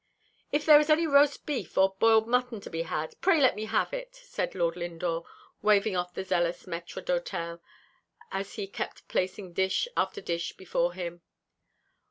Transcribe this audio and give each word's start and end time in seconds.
"If 0.51 0.65
there 0.65 0.79
is 0.79 0.89
any 0.89 1.05
roast 1.05 1.45
beef 1.45 1.77
or 1.77 1.95
boiled 1.99 2.27
mutton 2.27 2.59
to 2.61 2.71
be 2.71 2.81
had, 2.81 3.13
pray 3.21 3.39
let 3.39 3.55
me 3.55 3.65
have 3.65 3.93
it," 3.93 4.15
said 4.15 4.55
Lord 4.55 4.75
Lindore, 4.75 5.27
waving 5.61 5.95
off 5.95 6.15
the 6.15 6.23
zealous 6.23 6.63
maître 6.65 7.05
d'hotel, 7.05 7.61
as 8.31 8.55
he 8.55 8.65
kept 8.65 9.07
placing 9.07 9.53
dish 9.53 9.87
after 9.95 10.19
dish 10.19 10.53
before 10.57 10.93
him. 10.93 11.21